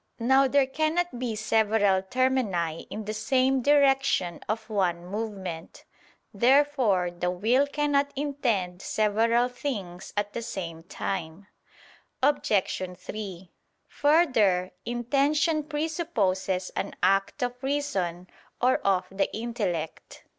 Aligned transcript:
Now 0.17 0.47
there 0.47 0.65
cannot 0.65 1.19
be 1.19 1.35
several 1.35 2.01
termini 2.01 2.87
in 2.89 3.05
the 3.05 3.13
same 3.13 3.61
direction 3.61 4.39
of 4.49 4.67
one 4.67 5.05
movement. 5.05 5.83
Therefore 6.33 7.11
the 7.11 7.29
will 7.29 7.67
cannot 7.67 8.09
intend 8.15 8.81
several 8.81 9.47
things 9.47 10.11
at 10.17 10.33
the 10.33 10.41
same 10.41 10.81
time. 10.81 11.45
Obj. 12.23 12.71
3: 12.97 13.51
Further, 13.89 14.71
intention 14.85 15.65
presupposes 15.65 16.71
an 16.71 16.95
act 17.03 17.43
of 17.43 17.61
reason 17.61 18.27
or 18.59 18.77
of 18.77 19.05
the 19.11 19.31
intellect. 19.37 20.23